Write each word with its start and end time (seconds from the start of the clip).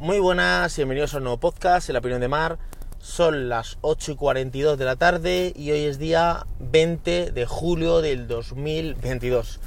Muy 0.00 0.18
buenas, 0.18 0.74
bienvenidos 0.76 1.12
a 1.12 1.18
un 1.18 1.24
nuevo 1.24 1.36
podcast, 1.36 1.90
en 1.90 1.92
la 1.92 1.98
opinión 1.98 2.22
de 2.22 2.28
Mar. 2.28 2.56
Son 3.00 3.50
las 3.50 3.76
8 3.82 4.12
y 4.12 4.16
42 4.16 4.78
de 4.78 4.84
la 4.86 4.96
tarde 4.96 5.52
y 5.54 5.72
hoy 5.72 5.84
es 5.84 5.98
día 5.98 6.46
20 6.58 7.32
de 7.32 7.44
julio 7.44 8.00
del 8.00 8.26
2022. 8.26 9.60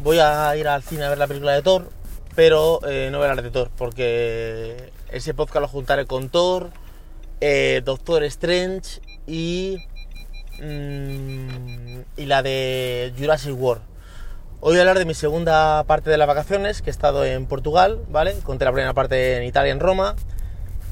Voy 0.00 0.18
a 0.18 0.56
ir 0.56 0.66
al 0.66 0.82
cine 0.82 1.04
a 1.04 1.10
ver 1.10 1.18
la 1.18 1.28
película 1.28 1.52
de 1.52 1.62
Thor, 1.62 1.90
pero 2.34 2.80
eh, 2.88 3.10
no 3.12 3.18
voy 3.18 3.40
de 3.40 3.50
Thor, 3.52 3.70
porque 3.78 4.90
ese 5.12 5.32
podcast 5.32 5.60
lo 5.60 5.68
juntaré 5.68 6.06
con 6.06 6.28
Thor, 6.28 6.70
eh, 7.40 7.82
Doctor 7.84 8.24
Strange 8.24 9.00
y, 9.28 9.76
mm, 10.60 12.00
y 12.16 12.26
la 12.26 12.42
de 12.42 13.14
Jurassic 13.16 13.54
World. 13.56 13.91
Hoy 14.64 14.74
voy 14.74 14.78
a 14.78 14.82
hablar 14.82 15.00
de 15.00 15.06
mi 15.06 15.14
segunda 15.14 15.82
parte 15.88 16.08
de 16.08 16.16
las 16.16 16.28
vacaciones, 16.28 16.82
que 16.82 16.90
he 16.90 16.92
estado 16.92 17.24
en 17.24 17.46
Portugal, 17.46 17.98
¿vale? 18.08 18.38
Conté 18.44 18.64
la 18.64 18.70
primera 18.70 18.94
parte 18.94 19.36
en 19.36 19.42
Italia, 19.42 19.72
en 19.72 19.80
Roma, 19.80 20.14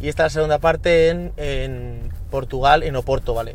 y 0.01 0.09
esta 0.09 0.27
es 0.27 0.33
la 0.33 0.41
segunda 0.41 0.59
parte 0.59 1.09
en, 1.09 2.11
Portugal, 2.33 2.83
en 2.83 2.97
Oporto, 2.97 3.33
¿vale? 3.33 3.55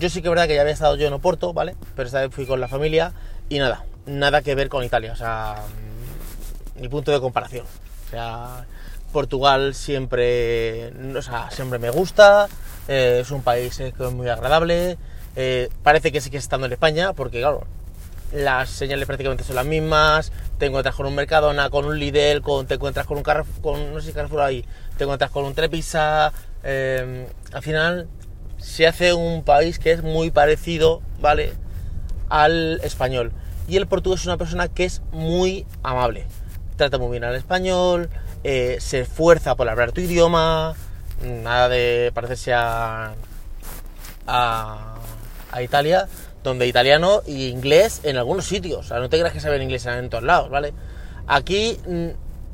Yo 0.00 0.10
sí 0.10 0.22
que 0.22 0.26
es 0.26 0.30
verdad 0.30 0.48
que 0.48 0.56
ya 0.56 0.62
había 0.62 0.72
estado 0.72 0.96
yo 0.96 1.06
en 1.06 1.12
Oporto, 1.12 1.52
¿vale? 1.52 1.76
Pero 1.94 2.04
esta 2.04 2.20
vez 2.20 2.34
fui 2.34 2.46
con 2.46 2.58
la 2.60 2.66
familia 2.66 3.12
y 3.48 3.60
nada, 3.60 3.84
nada 4.06 4.42
que 4.42 4.56
ver 4.56 4.68
con 4.68 4.82
Italia, 4.82 5.12
o 5.12 5.16
sea, 5.16 5.62
mm, 6.76 6.80
ni 6.82 6.88
punto 6.88 7.12
de 7.12 7.20
comparación. 7.20 7.64
O 8.08 8.10
sea, 8.10 8.66
Portugal 9.12 9.76
siempre, 9.76 10.92
o 11.16 11.22
sea, 11.22 11.48
siempre 11.52 11.78
me 11.78 11.90
gusta, 11.90 12.48
eh, 12.88 13.20
es 13.22 13.30
un 13.30 13.42
país 13.42 13.78
eh, 13.78 13.94
que 13.96 14.04
es 14.04 14.12
muy 14.12 14.28
agradable, 14.28 14.98
eh, 15.36 15.68
parece 15.84 16.10
que 16.10 16.20
sí 16.20 16.28
que 16.28 16.38
estando 16.38 16.66
en 16.66 16.72
España, 16.72 17.12
porque 17.12 17.38
claro, 17.38 17.68
las 18.34 18.68
señales 18.68 19.06
prácticamente 19.06 19.44
son 19.44 19.54
las 19.54 19.64
mismas, 19.64 20.32
te 20.58 20.66
encuentras 20.66 20.96
con 20.96 21.06
un 21.06 21.14
Mercadona, 21.14 21.70
con 21.70 21.84
un 21.84 21.98
Lidl, 21.98 22.42
con, 22.42 22.66
te 22.66 22.74
encuentras 22.74 23.06
con 23.06 23.16
un 23.16 23.22
Carrefour, 23.22 23.62
con, 23.62 23.94
no 23.94 24.00
sé 24.00 24.08
si 24.08 24.12
Carrefour 24.12 24.40
ahí, 24.40 24.64
te 24.98 25.04
encuentras 25.04 25.30
con 25.30 25.44
un 25.44 25.54
Trepisa, 25.54 26.32
eh, 26.64 27.28
al 27.52 27.62
final 27.62 28.08
se 28.58 28.88
hace 28.88 29.14
un 29.14 29.44
país 29.44 29.78
que 29.78 29.92
es 29.92 30.02
muy 30.02 30.32
parecido, 30.32 31.00
¿vale? 31.20 31.52
Al 32.28 32.80
español. 32.82 33.32
Y 33.68 33.76
el 33.76 33.86
portugués 33.86 34.20
es 34.20 34.26
una 34.26 34.36
persona 34.36 34.66
que 34.66 34.84
es 34.84 35.00
muy 35.12 35.64
amable, 35.84 36.26
trata 36.76 36.98
muy 36.98 37.12
bien 37.12 37.24
al 37.24 37.36
español, 37.36 38.10
eh, 38.42 38.78
se 38.80 39.02
esfuerza 39.02 39.54
por 39.54 39.68
hablar 39.68 39.92
tu 39.92 40.00
idioma, 40.00 40.74
nada 41.22 41.68
de 41.68 42.10
parecerse 42.12 42.52
a, 42.52 43.14
a, 44.26 44.96
a 45.52 45.62
Italia, 45.62 46.08
donde 46.44 46.68
italiano 46.68 47.22
y 47.26 47.48
inglés 47.48 48.02
en 48.04 48.16
algunos 48.16 48.44
sitios. 48.44 48.78
O 48.78 48.82
sea, 48.84 49.00
no 49.00 49.08
te 49.08 49.18
creas 49.18 49.32
que 49.32 49.40
saben 49.40 49.62
inglés 49.62 49.84
en 49.86 50.08
todos 50.08 50.22
lados, 50.22 50.50
¿vale? 50.50 50.72
Aquí 51.26 51.76
mm, 51.88 52.08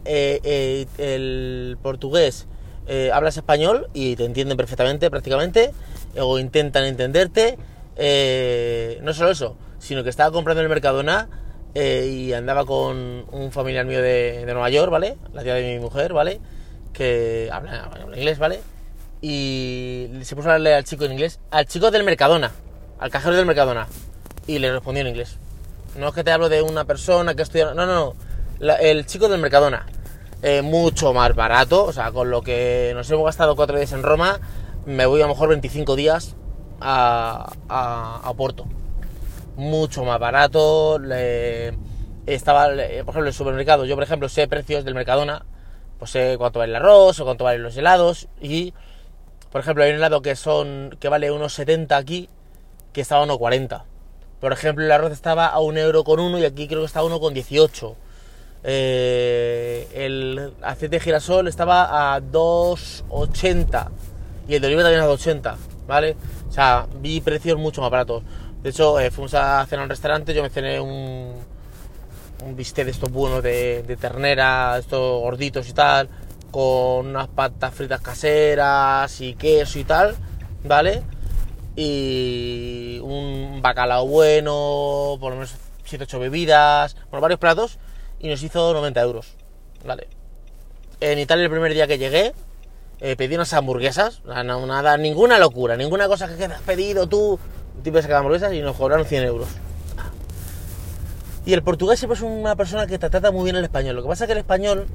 eh, 0.06 0.41
eh, 0.42 0.86
el 0.96 1.77
portugués 1.83 2.46
eh, 2.92 3.11
hablas 3.12 3.36
español 3.36 3.88
y 3.92 4.16
te 4.16 4.24
entienden 4.24 4.56
perfectamente, 4.56 5.11
prácticamente, 5.11 5.72
o 6.18 6.38
intentan 6.38 6.84
entenderte. 6.84 7.56
Eh, 7.94 8.98
no 9.02 9.12
solo 9.12 9.30
eso, 9.30 9.56
sino 9.78 10.02
que 10.02 10.11
estaba 10.11 10.33
comprando 10.33 10.61
en 10.61 10.64
el 10.64 10.70
Mercadona 10.70 11.28
eh, 11.74 12.11
y 12.12 12.33
andaba 12.33 12.64
con 12.64 13.27
un 13.30 13.52
familiar 13.52 13.84
mío 13.86 14.02
de, 14.02 14.44
de 14.44 14.52
Nueva 14.52 14.70
York, 14.70 14.91
¿vale? 14.91 15.18
La 15.33 15.42
tía 15.42 15.55
de 15.55 15.74
mi 15.74 15.78
mujer, 15.78 16.12
¿vale? 16.12 16.41
Que 16.92 17.48
habla, 17.52 17.84
habla 17.84 18.16
inglés, 18.16 18.38
¿vale? 18.38 18.61
Y 19.20 20.08
se 20.22 20.34
puso 20.34 20.48
a 20.48 20.55
hablarle 20.55 20.74
al 20.74 20.84
chico 20.84 21.05
en 21.05 21.12
inglés, 21.12 21.38
al 21.50 21.66
chico 21.66 21.91
del 21.91 22.02
Mercadona, 22.02 22.50
al 23.01 23.11
cajero 23.11 23.34
del 23.34 23.47
Mercadona, 23.47 23.89
y 24.47 24.61
le 24.61 24.70
respondió 24.70 25.01
en 25.01 25.09
inglés. 25.09 25.39
No 25.97 26.09
es 26.09 26.15
que 26.15 26.23
te 26.23 26.31
hablo 26.31 26.48
de 26.48 26.62
una 26.62 26.84
persona 26.84 27.34
que 27.34 27.42
estudia, 27.42 27.75
no, 27.75 27.87
no, 27.87 28.15
no, 28.61 28.75
el 28.77 29.07
chico 29.07 29.29
del 29.29 29.41
Mercadona, 29.41 29.87
eh, 30.42 30.62
mucho 30.62 31.12
más 31.12 31.34
barato, 31.34 31.84
o 31.84 31.92
sea, 31.92 32.12
con 32.12 32.31
lo 32.31 32.42
que 32.42 32.92
nos 32.95 33.11
hemos 33.11 33.25
gastado 33.25 33.57
cuatro 33.57 33.77
días 33.77 33.92
en 33.92 34.05
Roma, 34.05 34.39
me 34.87 35.07
voy 35.07 35.20
a 35.20 35.25
lo 35.25 35.31
mejor 35.31 35.48
25 35.48 35.97
días 35.97 36.37
a, 36.81 37.53
a, 37.69 38.20
a 38.23 38.34
Porto 38.34 38.67
mucho 39.61 40.05
más 40.05 40.19
barato. 40.19 41.01
estaba, 42.27 42.67
por 42.67 42.79
ejemplo, 42.79 43.27
el 43.27 43.33
supermercado. 43.33 43.85
Yo, 43.85 43.95
por 43.95 44.05
ejemplo, 44.05 44.29
sé 44.29 44.48
precios 44.48 44.85
del 44.85 44.95
Mercadona. 44.95 45.45
Pues 45.98 46.13
sé 46.13 46.36
cuánto 46.39 46.58
vale 46.58 46.70
el 46.70 46.77
arroz 46.77 47.20
o 47.20 47.24
cuánto 47.24 47.45
valen 47.45 47.63
los 47.63 47.77
helados. 47.77 48.29
Y, 48.41 48.74
por 49.53 49.61
ejemplo, 49.61 49.85
hay 49.85 49.91
un 49.91 49.97
helado 49.97 50.23
que 50.23 50.35
son 50.35 50.97
que 50.98 51.08
vale 51.08 51.30
unos 51.30 51.53
70 51.53 51.97
aquí, 51.97 52.29
que 52.92 53.01
estaba 53.01 53.24
a 53.24 53.27
1,40. 53.27 53.84
Por 54.40 54.52
ejemplo, 54.52 54.84
el 54.84 54.90
arroz 54.90 55.12
estaba 55.12 55.46
a 55.46 55.61
un 55.61 55.77
euro 55.77 56.02
con 56.05 56.18
uno 56.18 56.39
y 56.39 56.45
aquí 56.45 56.67
creo 56.67 56.80
que 56.80 56.86
está 56.86 57.01
a 57.01 57.05
1,18. 57.05 57.95
Eh, 58.62 59.89
el 59.95 60.52
aceite 60.62 60.96
de 60.96 61.00
girasol 61.00 61.48
estaba 61.48 62.14
a 62.14 62.20
2,80 62.20 63.89
y 64.48 64.55
el 64.55 64.61
de 64.61 64.67
oliva 64.67 64.83
también 64.83 65.02
a 65.02 65.06
2,80, 65.06 65.56
¿vale? 65.86 66.17
O 66.48 66.52
sea, 66.52 66.86
vi 67.00 67.20
precios 67.20 67.58
mucho 67.58 67.80
más 67.80 67.90
baratos. 67.90 68.23
De 68.62 68.70
hecho, 68.70 69.00
eh, 69.00 69.11
fuimos 69.11 69.33
a 69.34 69.64
cenar 69.67 69.83
a 69.83 69.84
un 69.84 69.90
restaurante, 69.90 70.34
yo 70.34 70.42
me 70.42 70.50
cené 70.50 70.80
un, 70.80 71.34
un 72.45 72.56
bistec 72.56 72.84
de 72.84 72.90
estos 72.90 73.11
buenos 73.11 73.42
de, 73.42 73.83
de 73.83 73.96
ternera, 73.96 74.77
estos 74.79 75.20
gorditos 75.20 75.68
y 75.68 75.73
tal, 75.73 76.08
con 76.50 77.06
unas 77.06 77.29
patas 77.29 77.74
fritas 77.74 78.00
caseras 78.00 79.20
y 79.20 79.34
queso 79.34 79.79
y 79.79 79.84
tal, 79.84 80.17
¿vale? 80.64 81.02
Y 81.77 82.98
un 83.03 83.61
bacalao 83.63 84.07
bueno, 84.07 85.17
por 85.20 85.31
lo 85.33 85.36
menos 85.36 85.55
7-8 85.89 86.19
bebidas, 86.19 86.97
bueno, 87.11 87.20
varios 87.20 87.41
platos, 87.41 87.79
y 88.19 88.29
nos 88.29 88.42
hizo 88.42 88.73
90 88.73 89.01
euros, 89.01 89.35
¿vale? 89.85 90.09
En 91.01 91.19
Italia 91.19 91.45
el 91.45 91.51
primer 91.51 91.73
día 91.73 91.86
que 91.86 91.98
llegué, 91.98 92.35
eh, 93.01 93.17
pedí 93.17 93.35
unas 93.35 93.53
hamburguesas, 93.55 94.23
no, 94.25 94.67
nada, 94.67 94.97
ninguna 94.97 95.39
locura, 95.39 95.77
ninguna 95.77 96.09
cosa 96.09 96.29
que 96.36 96.45
has 96.45 96.61
pedido 96.63 97.07
tú, 97.09 97.39
tipo 97.83 98.01
de 98.01 98.14
hamburguesas, 98.14 98.53
y 98.53 98.61
nos 98.61 98.77
cobraron 98.77 99.07
100 99.07 99.25
euros. 99.25 99.48
Y 101.47 101.55
el 101.55 101.63
portugués 101.63 101.98
siempre 101.98 102.17
es 102.17 102.23
una 102.23 102.55
persona 102.55 102.86
que 102.86 102.98
te 102.98 103.09
trata 103.09 103.30
muy 103.30 103.45
bien 103.45 103.57
el 103.57 103.64
español. 103.64 103.97
Lo 103.97 104.03
que 104.03 104.09
pasa 104.09 104.25
es 104.25 104.29
que 104.29 104.33
el 104.33 104.39
español 104.39 104.86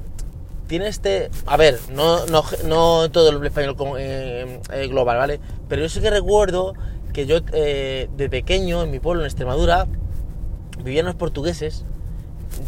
tiene 0.66 0.88
este... 0.88 1.30
A 1.46 1.56
ver, 1.56 1.78
no, 1.92 2.26
no, 2.26 2.42
no 2.64 3.10
todo 3.10 3.30
el 3.30 3.44
español 3.46 3.76
como, 3.76 3.98
eh, 3.98 4.60
eh, 4.72 4.86
global, 4.88 5.16
¿vale? 5.18 5.40
Pero 5.68 5.82
yo 5.82 5.88
sí 5.88 6.00
que 6.00 6.10
recuerdo 6.10 6.74
que 7.12 7.26
yo 7.26 7.38
eh, 7.52 8.08
de 8.16 8.28
pequeño, 8.28 8.82
en 8.82 8.90
mi 8.90 8.98
pueblo, 8.98 9.22
en 9.22 9.26
Extremadura, 9.26 9.86
vivían 10.82 11.06
los 11.06 11.14
portugueses. 11.14 11.84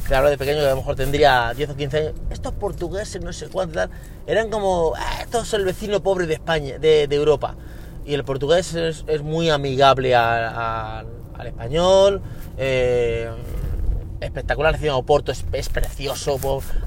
Te 0.09 0.15
hablo 0.15 0.31
de 0.31 0.39
pequeño, 0.39 0.61
que 0.61 0.67
a 0.67 0.71
lo 0.71 0.77
mejor 0.77 0.97
tendría 0.97 1.53
10 1.55 1.71
o 1.71 1.77
15 1.77 1.99
años. 1.99 2.13
Estos 2.31 2.53
portugueses, 2.55 3.23
no 3.23 3.33
sé 3.33 3.49
cuánto, 3.49 3.81
eran 4.27 4.51
como... 4.51 4.93
"Ah, 4.97 5.23
estos 5.23 5.53
el 5.55 5.65
vecino 5.65 6.01
pobre 6.03 6.27
de 6.27 6.35
España, 6.35 6.79
de, 6.79 7.07
de 7.09 7.17
Europa. 7.17 7.55
Y 8.07 8.15
el 8.15 8.25
portugués 8.25 8.75
es, 8.75 9.05
es 9.07 9.23
muy 9.23 9.51
amigable 9.51 10.15
al 10.15 11.07
español. 11.47 12.23
eh, 12.57 13.29
espectacular. 14.21 14.75
Encima 14.75 14.97
Oporto 14.97 15.33
es, 15.33 15.45
es 15.53 15.69
precioso. 15.69 16.39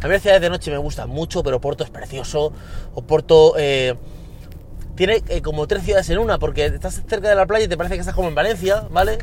A 0.02 0.08
mí 0.08 0.14
las 0.14 0.22
ciudades 0.22 0.42
de 0.42 0.50
noche 0.50 0.72
me 0.72 0.78
gustan 0.78 1.10
mucho, 1.10 1.44
pero 1.44 1.58
Oporto 1.58 1.84
es 1.84 1.90
precioso. 1.90 2.54
Oporto 2.94 3.54
eh, 3.58 3.96
tiene 4.96 5.24
eh, 5.30 5.42
como 5.42 5.68
tres 5.68 5.84
ciudades 5.84 6.10
en 6.10 6.20
una, 6.20 6.40
porque 6.40 6.66
estás 6.66 7.02
cerca 7.08 7.30
de 7.30 7.36
la 7.36 7.46
playa 7.46 7.66
y 7.66 7.68
te 7.68 7.78
parece 7.78 7.96
que 7.96 8.02
estás 8.02 8.16
como 8.16 8.28
en 8.28 8.36
Valencia, 8.36 8.88
¿vale? 8.92 9.18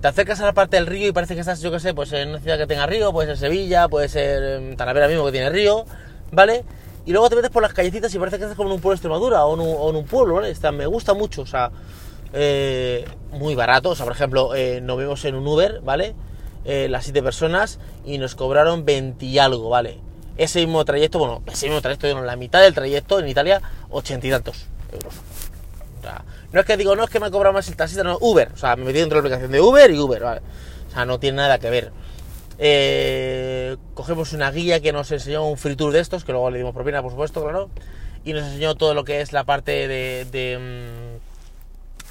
Te 0.00 0.08
acercas 0.08 0.40
a 0.40 0.46
la 0.46 0.52
parte 0.52 0.76
del 0.76 0.86
río 0.86 1.08
y 1.08 1.12
parece 1.12 1.34
que 1.34 1.40
estás, 1.40 1.60
yo 1.60 1.70
qué 1.70 1.78
sé, 1.78 1.94
pues 1.94 2.12
en 2.12 2.30
una 2.30 2.40
ciudad 2.40 2.58
que 2.58 2.66
tenga 2.66 2.86
río, 2.86 3.12
puede 3.12 3.28
ser 3.28 3.38
Sevilla, 3.38 3.88
puede 3.88 4.08
ser 4.08 4.42
em, 4.42 4.76
Talavera 4.76 5.06
mismo 5.06 5.24
que 5.26 5.32
tiene 5.32 5.50
río, 5.50 5.84
¿vale? 6.32 6.64
Y 7.04 7.12
luego 7.12 7.28
te 7.28 7.36
metes 7.36 7.50
por 7.50 7.62
las 7.62 7.72
callecitas 7.72 8.12
y 8.14 8.18
parece 8.18 8.38
que 8.38 8.44
estás 8.44 8.56
como 8.56 8.68
en 8.70 8.76
un 8.76 8.80
pueblo 8.80 8.94
de 8.94 8.96
Extremadura 8.96 9.44
o 9.44 9.90
en 9.90 9.96
un, 9.96 10.04
pueblo, 10.04 10.34
¿vale? 10.34 10.54
Me 10.72 10.86
gusta 10.86 11.14
mucho, 11.14 11.42
o 11.42 11.46
sea, 11.46 11.70
eh, 12.32 13.04
muy 13.32 13.54
barato. 13.54 13.90
O 13.90 13.96
sea, 13.96 14.06
por 14.06 14.14
ejemplo, 14.14 14.50
nos 14.82 14.98
vimos 14.98 15.24
en 15.24 15.34
un 15.34 15.46
Uber, 15.46 15.80
¿vale? 15.82 16.14
Eh, 16.64 16.86
las 16.88 17.04
siete 17.04 17.22
personas 17.22 17.80
y 18.04 18.18
nos 18.18 18.34
cobraron 18.34 18.84
20 18.84 19.24
y 19.24 19.38
algo, 19.38 19.68
¿vale? 19.68 19.98
Ese 20.36 20.60
mismo 20.60 20.84
trayecto, 20.84 21.18
bueno, 21.18 21.42
ese 21.46 21.66
mismo 21.66 21.80
trayecto, 21.80 22.06
digo, 22.06 22.20
la 22.20 22.36
mitad 22.36 22.60
del 22.62 22.72
trayecto 22.72 23.18
en 23.18 23.28
Italia, 23.28 23.60
80 23.90 24.26
y 24.26 24.30
tantos 24.30 24.66
euros. 24.92 25.14
O 25.98 26.02
sea, 26.02 26.24
no 26.52 26.60
es 26.60 26.66
que 26.66 26.76
digo, 26.76 26.96
no 26.96 27.04
es 27.04 27.10
que 27.10 27.20
me 27.20 27.30
cobra 27.30 27.52
más 27.52 27.68
el 27.68 27.76
taxista, 27.76 28.04
no, 28.04 28.18
Uber. 28.20 28.50
O 28.54 28.56
sea, 28.56 28.76
me 28.76 28.84
metí 28.84 28.98
dentro 28.98 29.20
de 29.20 29.28
la 29.28 29.34
aplicación 29.36 29.52
de 29.52 29.60
Uber 29.60 29.90
y 29.90 29.98
Uber, 29.98 30.22
¿vale? 30.22 30.40
O 30.88 30.92
sea, 30.92 31.04
no 31.04 31.18
tiene 31.18 31.38
nada 31.38 31.58
que 31.58 31.70
ver. 31.70 31.92
Eh, 32.58 33.76
cogemos 33.94 34.32
una 34.32 34.50
guía 34.50 34.80
que 34.80 34.92
nos 34.92 35.10
enseñó 35.10 35.46
un 35.46 35.58
free 35.58 35.76
tour 35.76 35.92
de 35.92 36.00
estos, 36.00 36.24
que 36.24 36.32
luego 36.32 36.50
le 36.50 36.58
dimos 36.58 36.74
propina, 36.74 37.02
por 37.02 37.10
supuesto, 37.10 37.42
claro. 37.42 37.70
Y 38.24 38.32
nos 38.34 38.44
enseñó 38.44 38.74
todo 38.74 38.94
lo 38.94 39.04
que 39.04 39.20
es 39.20 39.32
la 39.32 39.44
parte 39.44 39.88
de, 39.88 40.26
de, 40.30 41.18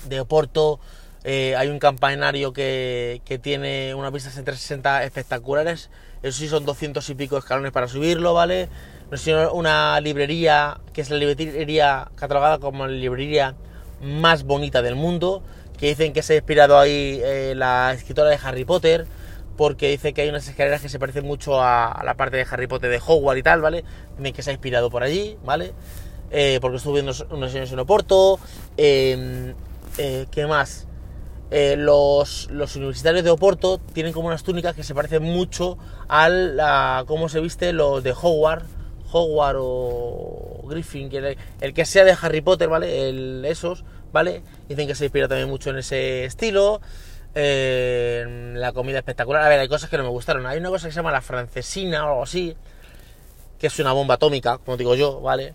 mm, 0.05 0.09
de 0.09 0.19
Oporto. 0.19 0.79
Eh, 1.23 1.55
hay 1.55 1.67
un 1.69 1.77
campanario 1.77 2.51
que, 2.51 3.21
que 3.25 3.37
tiene 3.37 3.93
unas 3.93 4.11
vistas 4.11 4.37
en 4.37 4.45
360 4.45 5.03
espectaculares. 5.03 5.89
Eso 6.23 6.37
sí, 6.37 6.47
son 6.47 6.65
200 6.65 7.07
y 7.09 7.15
pico 7.15 7.37
escalones 7.37 7.71
para 7.71 7.87
subirlo, 7.87 8.33
¿vale? 8.33 8.69
Una 9.53 9.99
librería, 9.99 10.79
que 10.93 11.01
es 11.01 11.09
la 11.09 11.17
librería 11.17 12.09
catalogada 12.15 12.59
como 12.59 12.87
la 12.87 12.93
librería 12.93 13.55
más 14.01 14.43
bonita 14.43 14.81
del 14.81 14.95
mundo, 14.95 15.43
que 15.77 15.87
dicen 15.87 16.13
que 16.13 16.23
se 16.23 16.33
ha 16.33 16.35
inspirado 16.37 16.79
ahí 16.79 17.19
eh, 17.23 17.53
la 17.55 17.91
escritora 17.93 18.29
de 18.29 18.39
Harry 18.41 18.63
Potter, 18.65 19.05
porque 19.57 19.89
dice 19.89 20.13
que 20.13 20.21
hay 20.21 20.29
unas 20.29 20.47
escaleras 20.47 20.81
que 20.81 20.89
se 20.89 20.97
parecen 20.97 21.25
mucho 21.25 21.61
a, 21.61 22.01
la 22.05 22.15
parte 22.15 22.37
de 22.37 22.47
Harry 22.49 22.67
Potter 22.67 22.89
de 22.89 23.01
Hogwarts 23.05 23.39
y 23.39 23.43
tal, 23.43 23.61
¿vale? 23.61 23.83
Dicen 24.17 24.33
que 24.33 24.41
se 24.43 24.51
ha 24.51 24.53
inspirado 24.53 24.89
por 24.89 25.03
allí, 25.03 25.37
¿vale? 25.43 25.73
Eh, 26.31 26.59
porque 26.61 26.77
estuve 26.77 27.01
viendo 27.01 27.13
unos 27.31 27.53
años 27.53 27.71
en 27.71 27.79
Oporto. 27.79 28.39
¿Qué 28.77 30.45
más? 30.47 30.87
Eh, 31.53 31.75
los, 31.77 32.49
los, 32.49 32.77
universitarios 32.77 33.25
de 33.25 33.29
Oporto 33.29 33.77
tienen 33.77 34.13
como 34.13 34.27
unas 34.29 34.41
túnicas 34.41 34.73
que 34.73 34.83
se 34.83 34.95
parecen 34.95 35.23
mucho 35.23 35.77
a, 36.07 36.29
la, 36.29 37.03
cómo 37.05 37.27
se 37.27 37.41
viste 37.41 37.73
los 37.73 38.01
de 38.01 38.13
Hogwarts, 38.13 38.65
Hogwarts 39.11 39.59
o 39.61 40.63
Griffin, 40.69 41.09
el, 41.59 41.73
que 41.73 41.85
sea 41.85 42.05
de 42.05 42.15
Harry 42.21 42.39
Potter, 42.39 42.69
¿vale? 42.69 43.09
El, 43.09 43.43
esos, 43.43 43.83
¿vale? 44.13 44.43
Dicen 44.69 44.87
que 44.87 44.95
se 44.95 45.05
inspira 45.05 45.27
también 45.27 45.49
mucho 45.49 45.71
en 45.71 45.79
ese 45.79 46.23
estilo. 46.23 46.79
Eh, 47.35 48.53
la 48.55 48.71
comida 48.71 48.99
espectacular. 48.99 49.43
A 49.43 49.49
ver, 49.49 49.59
hay 49.59 49.67
cosas 49.67 49.89
que 49.89 49.97
no 49.97 50.03
me 50.03 50.09
gustaron. 50.09 50.45
Hay 50.45 50.57
una 50.57 50.69
cosa 50.69 50.87
que 50.87 50.93
se 50.93 50.97
llama 50.97 51.11
la 51.11 51.21
francesina 51.21 52.05
o 52.05 52.09
algo 52.09 52.23
así, 52.23 52.55
que 53.59 53.67
es 53.67 53.79
una 53.79 53.91
bomba 53.91 54.15
atómica, 54.15 54.57
como 54.57 54.77
digo 54.77 54.95
yo, 54.95 55.19
¿vale? 55.19 55.53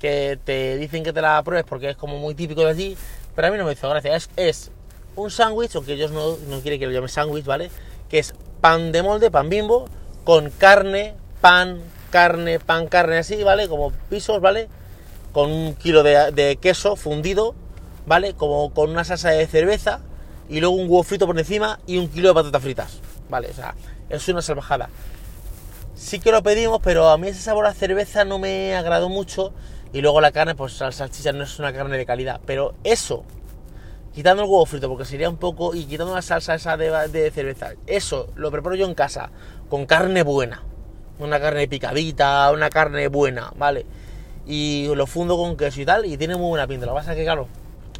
Que 0.00 0.40
te 0.44 0.76
dicen 0.76 1.04
que 1.04 1.12
te 1.12 1.22
la 1.22 1.40
pruebes 1.44 1.64
porque 1.68 1.90
es 1.90 1.96
como 1.96 2.18
muy 2.18 2.34
típico 2.34 2.62
de 2.62 2.70
allí, 2.70 2.96
pero 3.36 3.46
a 3.46 3.50
mí 3.52 3.58
no 3.58 3.64
me 3.64 3.72
hizo 3.72 3.88
gracia. 3.88 4.16
Es 4.36 4.72
un 5.16 5.30
sándwich, 5.30 5.74
aunque 5.74 5.94
ellos 5.94 6.12
no, 6.12 6.36
no 6.48 6.60
quieren 6.60 6.78
que 6.78 6.86
lo 6.86 6.92
llame 6.92 7.08
sándwich, 7.08 7.44
¿vale? 7.44 7.70
Que 8.08 8.18
es 8.18 8.34
pan 8.60 8.92
de 8.92 9.02
molde, 9.02 9.30
pan 9.30 9.48
bimbo, 9.48 9.86
con 10.24 10.50
carne, 10.50 11.14
pan, 11.40 11.80
carne, 12.10 12.60
pan, 12.60 12.86
carne, 12.86 13.18
así, 13.18 13.42
¿vale? 13.42 13.68
Como 13.68 13.90
pisos, 14.10 14.40
¿vale? 14.40 14.68
Con 15.32 15.50
un 15.50 15.74
kilo 15.74 16.02
de, 16.02 16.58
queso 16.60 16.96
fundido, 16.96 17.54
¿vale? 18.06 18.34
Como 18.34 18.72
con 18.72 18.90
una 18.90 19.04
salsa 19.04 19.30
de 19.30 19.46
cerveza 19.46 20.00
y 20.48 20.60
luego 20.60 20.76
un 20.76 20.88
huevo 20.88 21.02
frito 21.02 21.26
por 21.26 21.38
encima 21.38 21.80
y 21.86 21.98
un 21.98 22.08
kilo 22.08 22.28
de 22.28 22.34
patatas 22.34 22.62
fritas, 22.62 23.00
¿vale? 23.28 23.48
O 23.50 23.54
sea, 23.54 23.74
es 24.08 24.28
una 24.28 24.42
salvajada. 24.42 24.88
Sí 25.94 26.20
que 26.20 26.30
lo 26.30 26.42
pedimos, 26.42 26.80
pero 26.82 27.08
a 27.08 27.18
mí 27.18 27.28
ese 27.28 27.40
sabor 27.40 27.66
a 27.66 27.72
cerveza 27.72 28.24
no 28.24 28.38
me 28.38 28.74
agradó 28.74 29.08
mucho 29.08 29.52
y 29.92 30.02
luego 30.02 30.20
la 30.20 30.30
carne, 30.30 30.54
pues 30.54 30.78
la 30.80 30.92
salchicha 30.92 31.32
no 31.32 31.44
es 31.44 31.58
una 31.58 31.72
carne 31.72 31.96
de 31.96 32.04
calidad, 32.04 32.40
pero 32.44 32.74
eso 32.84 33.24
quitando 34.16 34.42
el 34.42 34.48
huevo 34.48 34.64
frito, 34.64 34.88
porque 34.88 35.04
sería 35.04 35.28
un 35.28 35.36
poco, 35.36 35.74
y 35.74 35.84
quitando 35.84 36.14
la 36.14 36.22
salsa 36.22 36.54
esa 36.54 36.78
de, 36.78 37.30
cerveza, 37.30 37.74
eso 37.86 38.28
lo 38.34 38.50
preparo 38.50 38.74
yo 38.74 38.86
en 38.86 38.94
casa, 38.94 39.28
con 39.68 39.84
carne 39.84 40.22
buena, 40.22 40.62
una 41.18 41.38
carne 41.38 41.68
picadita, 41.68 42.50
una 42.50 42.70
carne 42.70 43.08
buena, 43.08 43.52
¿vale? 43.56 43.84
Y 44.46 44.88
lo 44.94 45.06
fundo 45.06 45.36
con 45.36 45.54
queso 45.58 45.82
y 45.82 45.84
tal, 45.84 46.06
y 46.06 46.16
tiene 46.16 46.34
muy 46.34 46.48
buena 46.48 46.66
pinta. 46.66 46.86
Lo 46.86 46.92
que 46.92 46.96
pasa 47.00 47.12
es 47.12 47.18
que, 47.18 47.24
claro, 47.24 47.46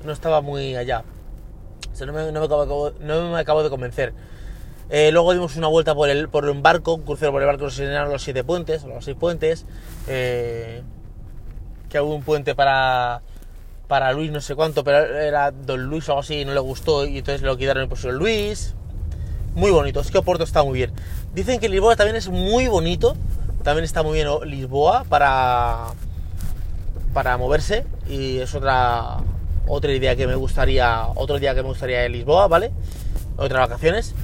no 0.07 0.13
estaba 0.13 0.41
muy 0.41 0.75
allá. 0.75 1.05
O 1.93 1.95
sea, 1.95 2.07
no 2.07 2.15
me, 2.15 2.33
no 2.33 2.41
me, 2.41 2.47
acabo, 2.47 2.93
no 2.99 3.33
me 3.33 3.39
acabo 3.39 3.63
de 3.63 3.69
convencer. 3.69 4.15
Eh, 4.89 5.11
luego 5.13 5.35
dimos 5.35 5.55
una 5.57 5.67
vuelta 5.67 5.95
por, 5.95 6.09
el, 6.09 6.31
por 6.31 6.47
un 6.47 6.63
barco, 6.63 6.95
un 6.95 7.03
crucero 7.03 7.31
por 7.31 7.43
el 7.43 7.47
barco, 7.47 7.69
se 7.69 7.85
llenaron 7.85 8.11
los 8.11 8.23
siete 8.23 8.43
puentes, 8.43 8.85
los 8.85 9.05
seis 9.05 9.19
puentes. 9.21 9.67
Eh, 10.09 10.83
que 11.91 12.01
hubo 12.01 12.15
un 12.15 12.23
puente 12.23 12.55
para 12.55 13.21
para 13.89 14.13
Luis 14.13 14.31
no 14.33 14.41
sé 14.41 14.55
cuánto, 14.55 14.83
pero 14.85 14.99
era 14.99 15.51
Don 15.51 15.85
Luis 15.85 16.09
o 16.09 16.13
algo 16.13 16.21
así 16.21 16.41
y 16.41 16.45
no 16.45 16.55
le 16.55 16.61
gustó 16.61 17.07
y 17.07 17.19
entonces 17.19 17.43
lo 17.43 17.57
quitaron 17.57 17.85
y 17.85 17.87
pusieron 17.87 18.19
Luis. 18.19 18.75
Muy 19.55 19.71
bonito, 19.71 20.01
es 20.01 20.11
que 20.11 20.19
Oporto 20.19 20.45
está 20.45 20.63
muy 20.63 20.75
bien. 20.75 20.93
Dicen 21.35 21.61
que 21.61 21.69
Lisboa 21.69 21.97
también 21.97 22.17
es 22.17 22.29
muy 22.29 22.67
bonito, 22.67 23.17
también 23.63 23.85
está 23.85 24.03
muy 24.03 24.15
bien 24.15 24.29
Lisboa 24.45 25.05
para, 25.09 25.87
para 27.15 27.37
moverse 27.39 27.87
y 28.09 28.39
es 28.39 28.55
otra, 28.55 29.19
otra 29.67 29.93
idea 29.93 30.17
que 30.17 30.27
me 30.27 30.35
gustaría, 30.35 31.07
otro 31.15 31.39
día 31.39 31.55
que 31.55 31.63
me 31.63 31.69
gustaría 31.69 32.05
en 32.05 32.13
Lisboa, 32.13 32.49
¿vale? 32.49 32.73
Otras 33.37 33.69
vacaciones. 33.69 34.15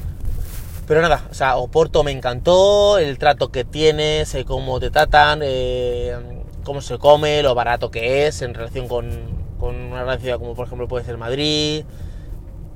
Pero 0.87 1.01
nada, 1.01 1.25
o 1.31 1.35
sea, 1.35 1.57
Oporto 1.57 2.03
me 2.03 2.11
encantó, 2.11 2.99
el 2.99 3.17
trato 3.17 3.51
que 3.53 3.65
tienes, 3.65 4.37
cómo 4.47 4.81
te 4.81 4.91
tratan, 4.91 5.41
eh, 5.43 6.15
cómo 6.65 6.81
se 6.83 6.99
come, 6.99 7.43
lo 7.43 7.55
barato 7.55 7.91
que 7.91 8.27
es 8.27 8.43
en 8.43 8.53
relación 8.53 8.89
con, 8.89 9.42
con 9.63 9.77
una 9.77 10.03
gran 10.03 10.21
ciudad 10.21 10.41
como 10.41 10.57
por 10.57 10.67
ejemplo 10.67 10.89
puede 10.89 11.05
ser 11.05 11.17
Madrid. 11.19 11.85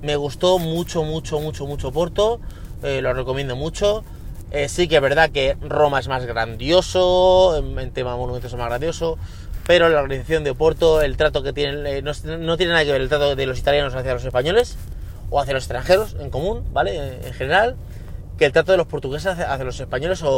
Me 0.02 0.14
gustó 0.14 0.60
mucho, 0.60 1.02
mucho, 1.02 1.40
mucho, 1.40 1.66
mucho 1.66 1.90
Porto, 1.90 2.38
eh, 2.84 3.02
lo 3.02 3.12
recomiendo 3.12 3.56
mucho. 3.56 4.04
Eh, 4.52 4.68
sí 4.68 4.86
que 4.86 4.94
es 4.94 5.02
verdad 5.02 5.30
que 5.30 5.56
Roma 5.60 5.98
es 5.98 6.06
más 6.06 6.24
grandioso, 6.26 7.56
en, 7.56 7.90
tema 7.90 8.12
de 8.12 8.18
monumentos 8.18 8.52
es 8.52 8.56
más 8.56 8.68
grandioso, 8.68 9.18
pero 9.66 9.88
la 9.88 10.00
organización 10.00 10.44
de 10.44 10.54
Porto, 10.54 11.02
el 11.02 11.16
trato 11.16 11.42
que 11.42 11.52
tienen, 11.52 11.84
eh, 11.88 12.02
no, 12.02 12.56
tiene 12.56 12.72
nada 12.72 12.84
que 12.84 12.92
ver 12.92 13.00
el 13.00 13.08
trato 13.08 13.34
de 13.34 13.46
los 13.46 13.58
italianos 13.58 13.92
hacia 13.96 14.14
los 14.14 14.24
españoles 14.24 14.78
o 15.28 15.40
hacia 15.40 15.54
los 15.54 15.64
extranjeros 15.64 16.14
en 16.20 16.30
común, 16.30 16.62
¿vale? 16.72 17.26
En, 17.26 17.34
general, 17.34 17.74
que 18.38 18.44
el 18.44 18.52
trato 18.52 18.70
de 18.70 18.78
los 18.78 18.86
portugueses 18.86 19.26
hacia, 19.26 19.64
los 19.64 19.80
españoles 19.80 20.22
o, 20.22 20.30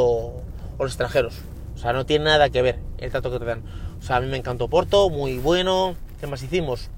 o, 0.78 0.82
los 0.82 0.92
extranjeros. 0.92 1.40
O 1.74 1.78
sea, 1.78 1.92
no 1.92 2.06
tiene 2.06 2.24
nada 2.24 2.48
que 2.48 2.62
ver 2.62 2.78
el 2.96 3.10
trato 3.10 3.30
que 3.30 3.38
te 3.38 3.44
dan. 3.44 3.62
O 4.00 4.02
sea, 4.02 4.16
a 4.16 4.20
mí 4.22 4.28
me 4.28 4.38
encantó 4.38 4.68
Porto, 4.68 5.10
muy 5.10 5.36
bueno, 5.36 5.94
¿Qué 6.20 6.26
más 6.26 6.42
hicimos? 6.42 6.90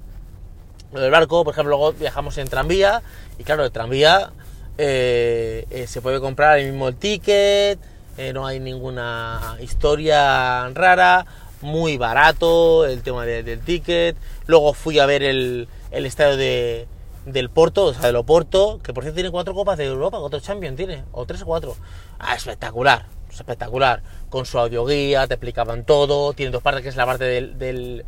Lo 0.91 0.99
del 0.99 1.11
barco, 1.11 1.43
por 1.43 1.53
ejemplo, 1.53 1.77
luego 1.77 1.93
viajamos 1.93 2.37
en 2.37 2.47
tranvía 2.47 3.01
y 3.37 3.43
claro, 3.43 3.63
el 3.63 3.71
tranvía 3.71 4.31
eh, 4.77 5.65
eh, 5.69 5.87
se 5.87 6.01
puede 6.01 6.19
comprar 6.19 6.59
el 6.59 6.71
mismo 6.71 6.91
ticket, 6.91 7.79
eh, 8.17 8.33
no 8.33 8.45
hay 8.47 8.59
ninguna 8.59 9.57
historia 9.61 10.67
rara, 10.69 11.25
muy 11.61 11.97
barato 11.97 12.85
el 12.85 13.03
tema 13.03 13.25
del 13.25 13.59
ticket. 13.61 14.17
Luego 14.47 14.73
fui 14.73 14.99
a 14.99 15.05
ver 15.05 15.21
el, 15.23 15.67
el 15.91 16.05
estadio 16.07 16.35
de, 16.35 16.87
del 17.25 17.49
Porto, 17.49 17.85
o 17.85 17.93
sea, 17.93 18.07
del 18.07 18.15
Oporto, 18.15 18.79
que 18.83 18.91
por 18.91 19.03
cierto 19.03 19.15
tiene 19.15 19.29
cuatro 19.29 19.53
copas 19.53 19.77
de 19.77 19.85
Europa, 19.85 20.17
cuatro 20.19 20.39
Champions 20.39 20.75
tiene, 20.75 21.03
o 21.11 21.25
tres 21.25 21.43
o 21.43 21.45
cuatro. 21.45 21.75
Ah, 22.19 22.35
espectacular, 22.35 23.05
espectacular. 23.31 24.01
Con 24.29 24.45
su 24.45 24.57
audioguía, 24.57 25.27
te 25.27 25.35
explicaban 25.35 25.85
todo, 25.85 26.33
tiene 26.33 26.51
dos 26.51 26.63
partes, 26.63 26.83
que 26.83 26.89
es 26.89 26.95
la 26.95 27.05
parte 27.05 27.25
del 27.25 27.59
del 27.59 28.05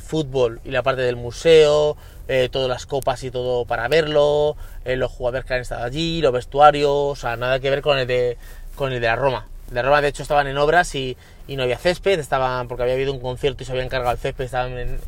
fútbol 0.00 0.60
y 0.64 0.70
la 0.70 0.82
parte 0.82 1.02
del 1.02 1.16
museo, 1.16 1.96
eh, 2.28 2.48
todas 2.50 2.68
las 2.68 2.86
copas 2.86 3.22
y 3.24 3.30
todo 3.30 3.64
para 3.64 3.88
verlo, 3.88 4.56
eh, 4.84 4.96
los 4.96 5.10
jugadores 5.10 5.44
que 5.44 5.54
han 5.54 5.60
estado 5.60 5.84
allí, 5.84 6.20
los 6.20 6.32
vestuarios, 6.32 6.90
o 6.90 7.16
sea, 7.16 7.36
nada 7.36 7.60
que 7.60 7.70
ver 7.70 7.82
con 7.82 7.98
el 7.98 8.06
de, 8.06 8.38
con 8.76 8.92
el 8.92 9.00
de 9.00 9.06
la 9.06 9.16
Roma. 9.16 9.46
De 9.70 9.82
Roma, 9.82 10.00
de 10.00 10.08
hecho, 10.08 10.22
estaban 10.22 10.46
en 10.46 10.58
obras 10.58 10.94
y, 10.94 11.16
y, 11.48 11.56
no 11.56 11.64
había 11.64 11.78
césped, 11.78 12.18
estaban 12.18 12.68
porque 12.68 12.82
había 12.82 12.94
habido 12.94 13.12
un 13.12 13.20
concierto 13.20 13.62
y 13.62 13.66
se 13.66 13.72
habían 13.72 13.88
cargado 13.88 14.12
el 14.12 14.18
césped, 14.18 14.44
estaban 14.44 14.78
en, 14.78 14.98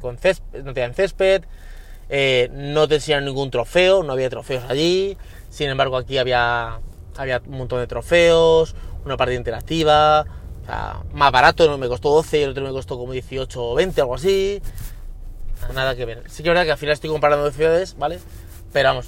con, 0.00 0.18
césped, 0.18 0.62
no 0.64 0.72
tenían 0.72 0.94
césped, 0.94 1.42
eh, 2.08 2.48
no 2.52 2.88
tenían 2.88 3.24
ningún 3.24 3.50
trofeo, 3.50 4.02
no 4.02 4.12
había 4.12 4.30
trofeos 4.30 4.64
allí, 4.68 5.16
sin 5.50 5.68
embargo, 5.68 5.96
aquí 5.96 6.18
había, 6.18 6.80
había 7.16 7.42
un 7.46 7.58
montón 7.58 7.80
de 7.80 7.86
trofeos, 7.86 8.74
una 9.04 9.16
parte 9.16 9.34
interactiva, 9.34 10.24
más 11.12 11.32
barato, 11.32 11.66
no 11.68 11.78
me 11.78 11.88
costó 11.88 12.10
12 12.10 12.38
y 12.38 12.42
el 12.42 12.50
otro 12.50 12.64
me 12.64 12.70
costó 12.70 12.98
como 12.98 13.12
18 13.12 13.62
o 13.62 13.74
20, 13.74 14.00
algo 14.00 14.14
así. 14.14 14.60
Nada 15.74 15.94
que 15.94 16.04
ver. 16.04 16.24
Sí 16.28 16.42
que 16.42 16.48
es 16.48 16.54
verdad 16.54 16.64
que 16.64 16.72
al 16.72 16.78
final 16.78 16.94
estoy 16.94 17.10
comparando 17.10 17.44
de 17.44 17.52
ciudades, 17.52 17.96
¿vale? 17.98 18.18
Pero 18.72 18.88
vamos. 18.88 19.06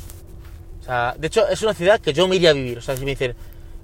O 0.80 0.84
sea, 0.84 1.14
de 1.18 1.26
hecho, 1.26 1.46
es 1.48 1.62
una 1.62 1.74
ciudad 1.74 2.00
que 2.00 2.12
yo 2.12 2.28
me 2.28 2.36
iría 2.36 2.50
a 2.50 2.52
vivir. 2.52 2.78
O 2.78 2.82
sea, 2.82 2.96
si 2.96 3.04
me 3.04 3.12
dicen, 3.12 3.34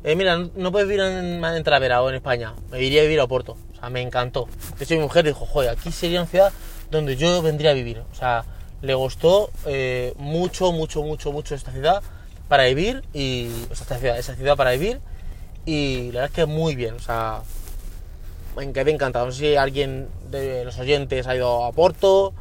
eh, 0.05 0.17
mira, 0.17 0.37
no 0.37 0.73
puedes 0.73 0.89
vivir 0.89 1.03
en, 1.03 1.45
en 1.45 1.65
Travera 1.65 2.03
o 2.03 2.09
en 2.09 2.17
España, 2.17 2.55
me 2.71 2.83
iría 2.83 3.01
a 3.01 3.05
vivir 3.05 3.21
a 3.21 3.25
Oporto. 3.25 3.57
O 3.73 3.81
sea, 3.81 3.91
me 3.91 4.01
encantó. 4.01 4.49
De 4.79 4.85
hecho, 4.85 4.95
mi 4.95 5.01
mujer 5.01 5.25
dijo, 5.25 5.47
joder, 5.47 5.71
aquí 5.71 5.93
sería 5.93 6.21
una 6.21 6.29
ciudad 6.29 6.53
donde 6.91 7.17
yo 7.17 7.43
vendría 7.43 7.71
a 7.71 7.75
vivir. 7.75 8.03
O 8.11 8.15
sea, 8.15 8.45
le 8.83 8.95
gustó 8.95 9.51
eh, 9.67 10.13
mucho, 10.17 10.73
mucho, 10.73 11.03
mucho, 11.03 11.33
mucho 11.33 11.55
esta 11.55 11.73
ciudad 11.73 12.03
para 12.49 12.65
vivir 12.65 13.03
y. 13.13 13.49
O 13.71 13.75
sea, 13.75 13.83
esta 13.83 13.99
ciudad, 13.99 14.19
esa 14.19 14.35
ciudad 14.35 14.57
para 14.57 14.73
vivir. 14.73 15.01
Y 15.67 16.13
la 16.13 16.21
verdad 16.23 16.25
es 16.27 16.33
que 16.33 16.47
muy 16.47 16.75
bien. 16.75 16.95
O 16.95 17.01
sea, 17.01 17.43
me 18.67 18.73
quedé 18.73 18.91
encantado. 18.91 19.27
No 19.27 19.33
sé 19.33 19.39
si 19.39 19.57
alguien 19.57 20.09
de 20.31 20.65
los 20.65 20.79
oyentes 20.79 21.27
ha 21.27 21.37
ido 21.37 21.65
a 21.65 21.73
Porto 21.73 22.33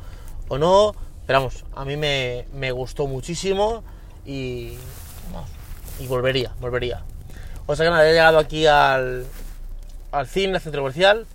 o 0.48 0.58
no, 0.58 0.96
pero 1.26 1.40
vamos, 1.40 1.66
a 1.76 1.86
mí 1.86 1.96
me, 1.98 2.72
gustó 2.72 3.08
muchísimo 3.08 3.84
y, 4.26 4.78
y 6.00 6.08
volvería, 6.08 6.54
volvería. 6.60 7.04
O 7.66 7.76
sea 7.76 7.86
que 7.86 7.92
nada, 7.92 8.08
he 8.08 8.14
llegado 8.14 8.40
aquí 8.40 8.66
al, 8.66 9.26
al 10.12 10.28
cine, 10.28 10.56
al 10.56 10.62
centro 10.62 10.82
comercial. 10.82 11.26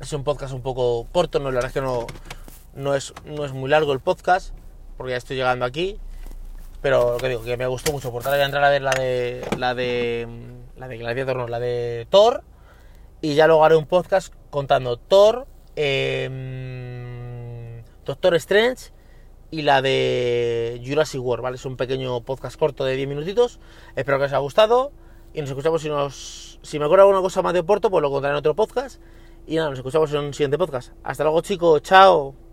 Es 0.00 0.12
un 0.12 0.24
podcast 0.24 0.52
un 0.52 0.62
poco 0.62 1.06
corto, 1.12 1.38
no, 1.38 1.50
la 1.50 1.56
verdad 1.56 1.68
es 1.68 1.74
que 1.74 1.80
no, 1.80 2.06
no, 2.74 2.94
es, 2.94 3.14
no 3.24 3.44
es 3.44 3.52
muy 3.52 3.70
largo 3.70 3.92
el 3.92 4.00
podcast, 4.00 4.52
porque 4.96 5.12
ya 5.12 5.16
estoy 5.16 5.36
llegando 5.36 5.64
aquí. 5.64 5.98
Pero 6.82 7.12
lo 7.12 7.16
que 7.16 7.28
digo, 7.30 7.42
que 7.42 7.56
me 7.56 7.66
gustó 7.66 7.90
mucho. 7.90 8.12
Por 8.12 8.22
tanto, 8.22 8.36
voy 8.36 8.42
a 8.42 8.44
entrar 8.44 8.62
a 8.62 8.70
ver 8.70 8.82
la 8.82 8.92
de. 8.92 9.48
La 9.56 9.74
de. 9.74 10.28
La 10.76 10.88
de 10.88 10.98
Gladiator, 10.98 11.36
no, 11.36 11.48
la 11.48 11.58
de 11.58 12.06
Thor 12.10 12.44
y 13.20 13.34
ya 13.34 13.46
luego 13.46 13.64
haré 13.64 13.76
un 13.76 13.86
podcast 13.86 14.32
contando 14.50 14.96
Thor, 14.96 15.46
em, 15.76 17.82
Doctor 18.04 18.34
Strange 18.36 18.92
y 19.50 19.62
la 19.62 19.82
de 19.82 20.82
Jurassic 20.84 21.20
World, 21.20 21.42
¿vale? 21.42 21.56
Es 21.56 21.64
un 21.64 21.76
pequeño 21.76 22.20
podcast 22.22 22.58
corto 22.58 22.84
de 22.84 22.96
10 22.96 23.08
minutitos. 23.08 23.60
Espero 23.94 24.18
que 24.18 24.24
os 24.24 24.32
haya 24.32 24.38
gustado 24.38 24.92
y 25.34 25.40
nos 25.40 25.50
escuchamos 25.50 25.82
si 25.82 25.88
nos... 25.88 26.58
Si 26.62 26.78
me 26.78 26.84
acuerdo 26.84 27.04
alguna 27.04 27.20
cosa 27.20 27.42
más 27.42 27.54
de 27.54 27.62
Porto, 27.62 27.90
pues 27.90 28.02
lo 28.02 28.10
contaré 28.10 28.32
en 28.32 28.38
otro 28.38 28.56
podcast. 28.56 29.00
Y 29.46 29.56
nada, 29.56 29.70
nos 29.70 29.78
escuchamos 29.78 30.12
en 30.12 30.18
un 30.18 30.34
siguiente 30.34 30.58
podcast. 30.58 30.92
Hasta 31.04 31.22
luego 31.22 31.40
chicos, 31.42 31.82
chao. 31.82 32.45